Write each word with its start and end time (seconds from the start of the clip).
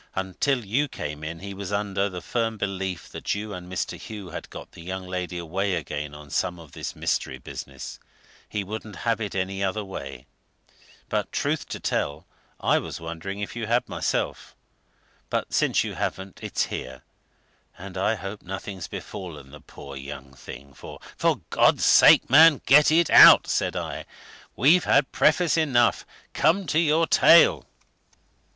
"Until 0.15 0.65
you 0.65 0.87
came 0.87 1.23
in, 1.23 1.41
he 1.41 1.53
was 1.53 1.71
under 1.71 2.09
the 2.09 2.23
firm 2.23 2.57
belief 2.57 3.07
that 3.09 3.35
you 3.35 3.53
and 3.53 3.71
Mr. 3.71 3.99
Hugh 3.99 4.29
had 4.31 4.49
got 4.49 4.71
the 4.71 4.81
young 4.81 5.05
lady 5.05 5.37
away 5.37 5.75
again 5.75 6.15
on 6.15 6.31
some 6.31 6.57
of 6.57 6.71
this 6.71 6.95
mystery 6.95 7.37
business 7.37 7.99
he 8.49 8.63
wouldn't 8.63 8.95
have 9.05 9.21
it 9.21 9.35
any 9.35 9.63
other 9.63 9.85
way. 9.85 10.25
And 11.11 11.31
truth 11.31 11.67
to 11.67 11.79
tell, 11.79 12.25
I 12.59 12.79
was 12.79 12.99
wondering 12.99 13.41
if 13.41 13.55
you 13.55 13.67
had, 13.67 13.87
myself! 13.87 14.55
But 15.29 15.53
since 15.53 15.83
you 15.83 15.93
haven't, 15.93 16.39
it's 16.41 16.65
here 16.65 17.03
and 17.77 17.95
I 17.95 18.15
hope 18.15 18.41
nothing's 18.41 18.87
befallen 18.87 19.51
the 19.51 19.61
poor 19.61 19.95
young 19.95 20.33
thing, 20.33 20.73
for" 20.73 20.99
"For 21.19 21.41
God's 21.51 21.85
sake, 21.85 22.27
man, 22.27 22.61
get 22.65 22.89
it 22.91 23.11
out!" 23.11 23.45
said 23.45 23.75
I. 23.75 24.07
"We've 24.55 24.85
had 24.85 25.11
preface 25.11 25.57
enough 25.57 26.07
come 26.33 26.65
to 26.65 26.79
your 26.79 27.05
tale!" 27.05 27.67